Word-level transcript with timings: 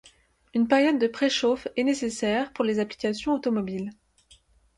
Une 0.55 0.67
période 0.67 0.97
de 0.97 1.05
préchauffe 1.05 1.67
est 1.77 1.83
nécessaire 1.83 2.51
pour 2.53 2.65
les 2.65 2.79
applications 2.79 3.35
automobiles. 3.35 3.91